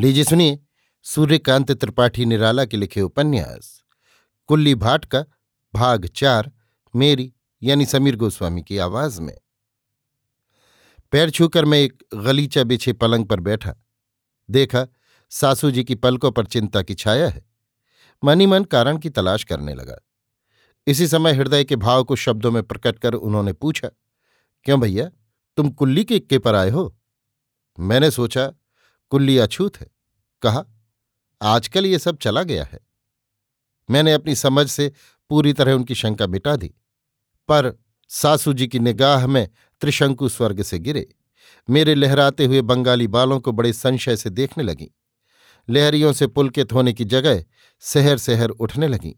[0.00, 0.58] लीजिए सुनिए
[1.02, 3.82] सूर्यकांत त्रिपाठी निराला के लिखे उपन्यास।
[4.46, 5.24] कुल्ली भाट का
[5.74, 6.52] भाग चार,
[6.96, 9.38] मेरी, यानी समीर गोस्वामी की आवाज़ में।
[11.12, 13.74] पैर छूकर मैं एक गलीचा बिछे पलंग पर बैठा।
[14.50, 14.86] देखा,
[15.30, 17.46] सासू जी की पलकों पर चिंता की छाया है।
[18.24, 19.98] मनी मन कारण की तलाश करने लगा।
[20.86, 23.88] इसी समय हृदय के भाव को शब्दों में प्रकट कर उन्होंने पूछा,
[24.64, 25.10] क्यों भैया,
[25.56, 26.98] तुम कुल्ली के इक्के पर आए हो?
[27.78, 28.52] मैंने सोचा
[29.12, 29.86] कुल्ली अछूत है।
[30.42, 30.64] कहा,
[31.40, 32.78] आजकल ये सब चला गया है।
[33.88, 34.92] मैंने अपनी समझ से
[35.30, 36.68] पूरी तरह उनकी शंका मिटा दी,
[37.48, 37.74] पर
[38.10, 39.48] सासू जी की निगाह में
[39.82, 41.06] त्रिशंकु स्वर्ग से गिरे।
[41.68, 44.90] मेरे लहराते हुए बंगाली बालों को बड़े संशय से देखने लगी।
[45.68, 47.44] लहरियों से पुलकित होने की जगह
[47.82, 49.12] सहर सहर उठने लगीं,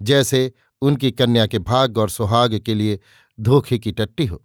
[0.00, 0.52] जैसे
[0.82, 2.98] उनकी कन्या के भाग और सुहाग के लिए
[3.38, 4.42] धोखे की टट्टी हो।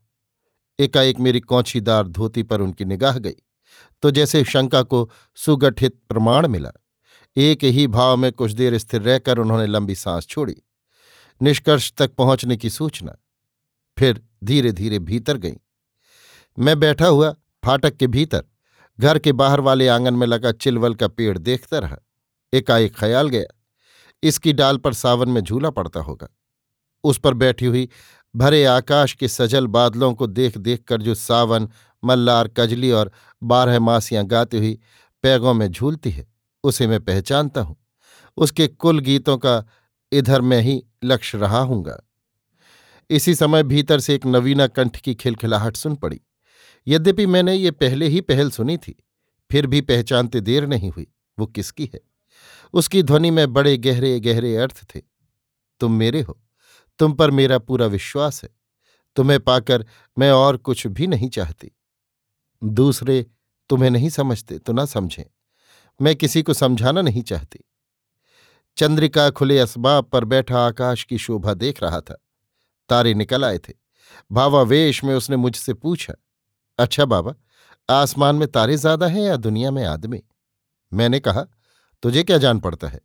[0.79, 3.35] एकाएक मेरी कौछीदार धोती पर उनकी निगाह गई।
[4.01, 6.71] तो जैसे शंका को सुगठित प्रमाण मिला।
[7.37, 10.55] एक ही भाव में कुछ देर स्थिर रहकर उन्होंने लंबी सांस छोड़ी।
[11.41, 13.15] निष्कर्ष तक पहुँचने की सूचना।
[13.99, 15.53] फिर धीरे धीरे भीतर गई।
[16.59, 18.43] मैं बैठा हुआ, फाटक के भीतर,
[18.99, 21.97] घर के बाहर वाले आँगन में लगा चिलवल का पेड़ देखता रहा।
[22.53, 23.59] एकाएक ख्याल गया।
[24.23, 26.27] इसकी डाल पर सावन में झूला पड़ता होगा।
[27.03, 27.89] उस पर बैठी हुई
[28.35, 31.67] भरे आकाश के सजल बादलों को देख देख कर जो सावन,
[32.03, 34.79] मल्लार, कजली और बारह मासियाँ गाती हुई
[35.23, 36.27] पैगों में झूलती है,
[36.63, 37.75] उसे मैं पहचानता हूँ।
[38.37, 39.63] उसके कुल गीतों का
[40.11, 42.01] इधर मैं ही लक्ष्य रहा हूँगा।
[43.09, 46.21] इसी समय भीतर से एक नवीना कंठ की खिलखिलाहट सुन पड़ी।
[46.87, 48.95] यद्यपि मैंने ये पहले ही पहल सुनी थी,
[49.51, 52.01] फिर भी पहचानते देर नहीं हुई, वो किसकी है?
[52.73, 55.01] उसकी ध्वनि में बड़े गहरे गहरे अर्थ थे।
[55.81, 56.37] तुम मेरे हो
[56.99, 58.49] तुम पर मेरा पूरा विश्वास है।
[59.15, 59.85] तुम्हें पाकर
[60.17, 61.71] मैं और कुछ भी नहीं चाहती।
[62.61, 63.25] दूसरे
[63.69, 65.23] तुम्हें नहीं समझते तो ना समझें।
[65.99, 67.59] मैं किसी को समझाना नहीं चाहती।
[68.77, 72.21] चंद्रिका खुले असबाब पर बैठा आकाश की शोभा देख रहा था।
[72.89, 73.73] तारे निकल आए थे।
[74.31, 76.13] भावावेश में उसने मुझसे पूछा
[76.79, 77.33] अच्छा बाबा,
[77.89, 80.21] आसमान में तारे ज़्यादा हैं या दुनिया में आदमी?
[80.91, 81.45] मैंने कहा,
[82.03, 82.99] तुझे क्या जान पड़ता है?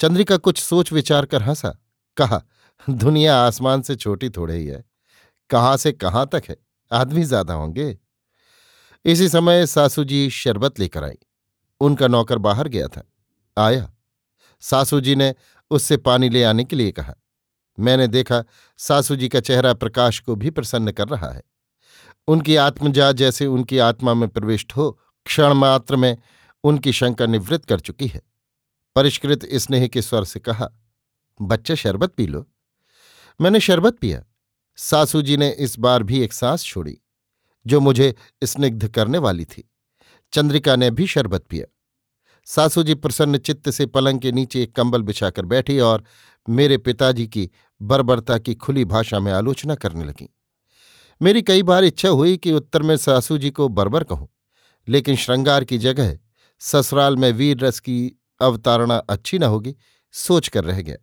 [0.00, 1.76] चंद्रिका कुछ सोच विचार कर हंसा।
[2.16, 2.42] कहा
[2.90, 4.84] दुनिया आसमान से छोटी थोड़े ही है।
[5.50, 6.56] कहाँ से कहाँ तक है?
[6.92, 7.98] आदमी ज़्यादा होंगे।
[9.04, 11.18] इसी समय सासू जी शरबत लेकर आई।
[11.80, 13.02] उनका नौकर बाहर गया था।
[13.58, 13.92] आया।
[14.60, 15.34] सासू जी ने
[15.70, 17.14] उससे पानी ले आने के लिए कहा।
[17.80, 18.44] मैंने देखा
[18.78, 21.42] सासू जी का चेहरा प्रकाश को भी प्रसन्न कर रहा है।
[22.28, 26.18] उनकी आत्मजा जैसे उनकी आत्मा में प्रविष्ट हो, क्षण मात्र में
[26.64, 28.22] उनकी शंका निवृत्त कर चुकी है।
[28.96, 30.68] परिष्कृत स्नेह के स्वर से कहा,
[31.42, 32.46] बच्चे शरबत पी लो।
[33.40, 34.22] मैंने शरबत पिया।
[34.78, 36.96] सासू जी ने इस बार भी एक सांस छोड़ी,
[37.66, 38.14] जो मुझे
[38.44, 39.68] स्निग्ध करने वाली थी।
[40.32, 41.66] चंद्रिका ने भी शरबत पिया।
[42.46, 46.04] सासू जी प्रसन्न चित्त से पलंग के नीचे एक कंबल बिछाकर बैठी और
[46.48, 47.48] मेरे पिताजी की
[47.80, 50.28] बर्बरता की खुली भाषा में आलोचना करने लगी।
[51.20, 54.28] मेरी कई बार इच्छा हुई कि उत्तर में सासू जी को बर्बर कहूँ,
[54.88, 56.18] लेकिन श्रृंगार की जगह
[56.60, 59.74] ससुराल में वीर रस की अवतारणा अच्छी न होगी
[60.14, 60.96] सोच कर रह गया।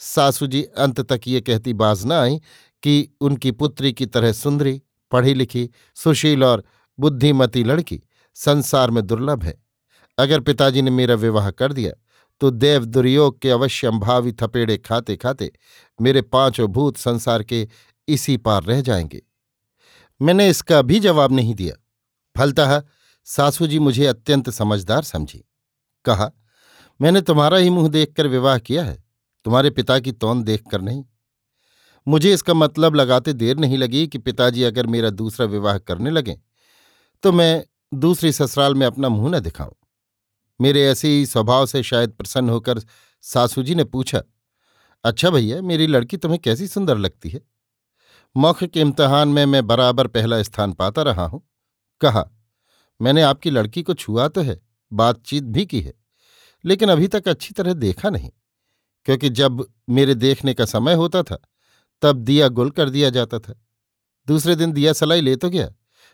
[0.00, 2.40] सासू जी अंत तक ये कहती बाज न आई
[2.82, 4.80] कि उनकी पुत्री की तरह सुंदरी
[5.12, 6.64] पढ़ी लिखी सुशील और
[6.98, 8.00] बुद्धिमती लड़की
[8.34, 9.62] संसार में दुर्लभ है।
[10.18, 11.92] अगर पिताजी ने मेरा विवाह कर दिया
[12.40, 15.50] तो देव दुर्योग के अवश्य अंभावी थपेड़े खाते खाते
[16.00, 17.68] मेरे पाँचों भूत संसार के
[18.08, 19.22] इसी पार रह जाएँगे।
[20.20, 21.74] मैंने इसका भी जवाब नहीं दिया।
[22.36, 22.82] फलतः
[23.26, 25.44] सासू जी मुझे अत्यंत समझदार समझी।
[26.04, 26.30] कहा,
[27.00, 29.01] मैंने तुम्हारा ही मुँह देखकर विवाह किया है।
[29.46, 31.04] तुम्हारे पिता की तौन देखकर नहीं।
[32.06, 36.38] मुझे इसका मतलब लगाते देर नहीं लगी कि पिताजी अगर मेरा दूसरा विवाह करने लगे
[37.24, 37.64] तो मैं
[37.94, 39.74] दूसरी ससुराल में अपना मुँह न दिखाऊँ।
[40.60, 42.80] मेरे ऐसे ही स्वभाव से शायद प्रसन्न होकर
[43.24, 44.22] सासू जी ने पूछा
[45.04, 47.40] अच्छा भैया, मेरी लड़की तुम्हें कैसी सुंदर लगती है?
[48.36, 51.42] मौखिक इम्तहान में मैं बराबर पहला स्थान पाता रहा हूँ।
[52.00, 52.24] कहा,
[53.00, 54.60] मैंने आपकी लड़की को छुआ तो है,
[54.92, 55.94] बातचीत भी की है,
[56.64, 58.30] लेकिन अभी तक अच्छी तरह देखा नहीं।
[59.04, 61.38] क्योंकि जब मेरे देखने का समय होता था,
[62.02, 63.66] तब दिया गुल कर दिया जाता था।
[64.26, 65.72] दूसरे दिन दिया सलाई ले तो गया,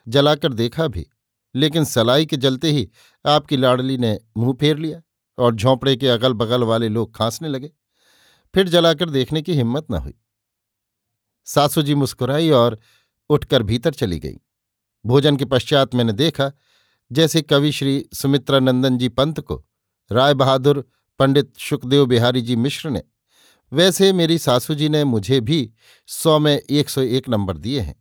[0.08, 1.06] जलाकर देखा भी,
[1.55, 2.90] लेकिन सलाई के जलते ही
[3.26, 5.02] आपकी लाडली ने मुँह फेर लिया
[5.38, 7.70] और झोंपड़े के अगल बगल वाले लोग खांसने लगे।
[8.55, 10.14] फिर जलाकर देखने की हिम्मत न हुई।
[11.44, 12.79] सासू जी मुस्कुराई और
[13.31, 14.37] उठकर भीतर चली गई।
[15.06, 16.52] भोजन के पश्चात मैंने देखा,
[17.12, 19.64] जैसे कवि श्री जी पंत को
[20.12, 20.85] राय बहादुर
[21.19, 23.03] पंडित सुखदेव बिहारी जी मिश्र ने,
[23.73, 25.70] वैसे मेरी सासू जी ने मुझे भी
[26.06, 27.94] सौ में एक सौ एक नंबर दिए हैं।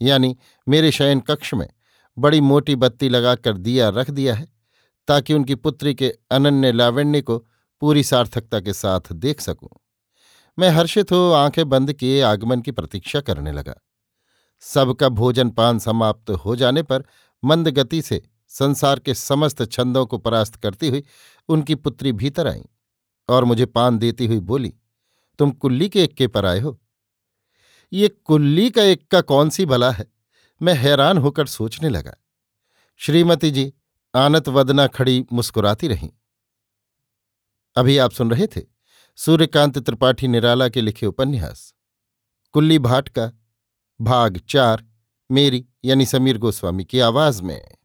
[0.00, 0.36] यानी
[0.68, 1.68] मेरे शयन कक्ष में
[2.18, 4.48] बड़ी मोटी बत्ती लगाकर दिया रख दिया है,
[5.08, 7.38] ताकि उनकी पुत्री के अनन्य लावण्य को
[7.82, 9.68] पूरी सार्थकता के साथ देख सकूँ।
[10.58, 13.74] मैं हर्षित हो आँखें बंद किए आगमन की प्रतीक्षा करने लगा।
[14.60, 17.04] सबका भोजन पान समाप्त हो जाने पर
[17.44, 21.04] मंद गति से संसार के समस्त छंदों को परास्त करती हुई
[21.48, 22.64] उनकी पुत्री भीतर आई
[23.28, 24.74] और मुझे पान देती हुई बोली,
[25.38, 26.80] तुम कुल्ली के इक्के पर आए हो?
[27.92, 30.06] ये कुल्ली का इक्का कौन सी भला है?
[30.62, 32.14] मैं हैरान होकर सोचने लगा।
[32.96, 33.72] श्रीमती जी,
[34.14, 36.10] आनत वदना खड़ी मुस्कुराती रहीं।
[37.76, 38.60] अभी आप सुन रहे थे
[39.16, 41.74] सूर्यकांत त्रिपाठी निराला के लिखे उपन्यास।
[42.52, 43.32] कुल्ली भाट का,
[44.00, 44.84] भाग चार,
[45.30, 47.77] मेरी यानी समीर गोस्वामी की आवाज़ में।